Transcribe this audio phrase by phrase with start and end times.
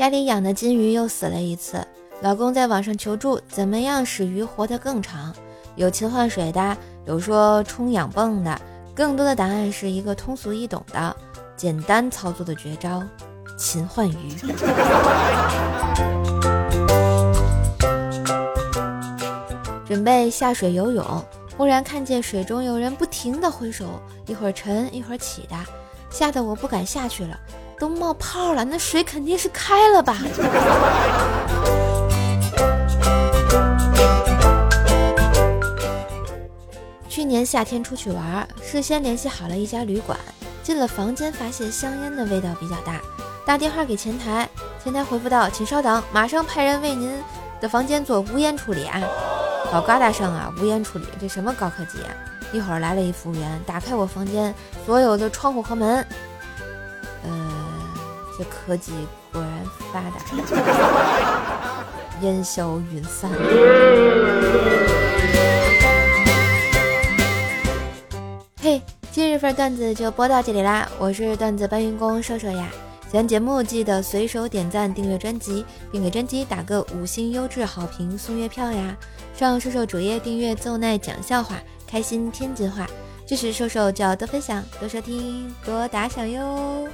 [0.00, 1.86] 家里养的金鱼又死了一次，
[2.22, 5.34] 老公在网上求助，怎么样使鱼活得更长？
[5.76, 8.58] 有勤换水的，有说充氧泵的，
[8.94, 11.14] 更多的答案是一个通俗易懂的、
[11.54, 13.02] 简单操作的绝招：
[13.58, 14.34] 勤换鱼。
[19.84, 21.04] 准备下水游泳，
[21.58, 25.54] 忽然看见水中有人不停地挥手，一会儿沉一会儿起的，
[26.08, 27.38] 吓得我不敢下去了。
[27.80, 30.18] 都冒泡了，那水肯定是开了吧？
[37.08, 40.18] 去年夏天出去玩，事先联系好了一家旅馆，
[40.62, 43.00] 进了房间发现香烟的味道比较大，
[43.46, 44.46] 打电话给前台，
[44.84, 47.10] 前台回复道：“请稍等，马上派人为您
[47.62, 49.00] 的房间做无烟处理啊！”
[49.72, 52.12] 好高大上啊，无烟处理，这什么高科技啊？
[52.52, 56.06] 一会儿来了一服务员，打开我房间所有的窗户和门，
[57.24, 57.59] 呃。
[58.40, 58.92] 这科技
[59.30, 59.50] 果然
[59.92, 60.16] 发达，
[62.22, 63.30] 烟消云散。
[68.62, 68.80] 嘿，
[69.12, 70.88] 今日份段子就播到这里啦！
[70.98, 72.70] 我是段子搬运工瘦瘦呀，
[73.10, 78.96] 喜欢节目记得随手点赞、订阅专辑，并给专辑打个五星优质好评送月票呀！
[79.36, 82.86] 上瘦瘦主页订阅奏奈讲笑话，开心天津话，
[83.26, 86.88] 支持瘦瘦就要多分享、多收听、多打赏哟！